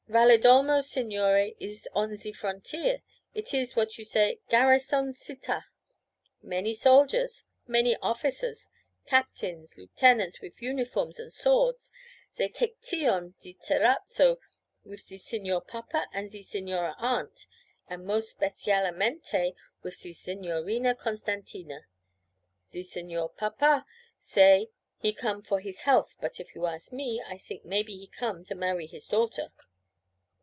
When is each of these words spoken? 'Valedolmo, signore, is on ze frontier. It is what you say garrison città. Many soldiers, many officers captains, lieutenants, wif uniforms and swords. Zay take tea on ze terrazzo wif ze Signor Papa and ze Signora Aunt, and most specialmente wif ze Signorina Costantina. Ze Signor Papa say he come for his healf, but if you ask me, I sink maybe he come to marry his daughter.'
'Valedolmo, 0.09 0.81
signore, 0.81 1.55
is 1.57 1.87
on 1.93 2.13
ze 2.17 2.33
frontier. 2.33 3.01
It 3.33 3.53
is 3.53 3.77
what 3.77 3.97
you 3.97 4.03
say 4.03 4.41
garrison 4.49 5.13
città. 5.13 5.61
Many 6.41 6.73
soldiers, 6.73 7.45
many 7.65 7.95
officers 8.01 8.67
captains, 9.05 9.77
lieutenants, 9.77 10.41
wif 10.41 10.61
uniforms 10.61 11.17
and 11.17 11.31
swords. 11.31 11.93
Zay 12.35 12.49
take 12.49 12.81
tea 12.81 13.07
on 13.07 13.35
ze 13.39 13.53
terrazzo 13.53 14.39
wif 14.83 14.99
ze 14.99 15.17
Signor 15.17 15.61
Papa 15.61 16.09
and 16.11 16.29
ze 16.29 16.43
Signora 16.43 16.93
Aunt, 16.97 17.47
and 17.87 18.05
most 18.05 18.31
specialmente 18.31 19.55
wif 19.81 19.95
ze 19.95 20.11
Signorina 20.11 20.93
Costantina. 20.93 21.85
Ze 22.69 22.83
Signor 22.83 23.29
Papa 23.29 23.85
say 24.19 24.67
he 24.97 25.13
come 25.13 25.41
for 25.41 25.61
his 25.61 25.83
healf, 25.87 26.17
but 26.19 26.37
if 26.37 26.53
you 26.53 26.65
ask 26.65 26.91
me, 26.91 27.23
I 27.25 27.37
sink 27.37 27.63
maybe 27.63 27.95
he 27.95 28.07
come 28.07 28.43
to 28.43 28.55
marry 28.55 28.87
his 28.87 29.05
daughter.' 29.05 29.53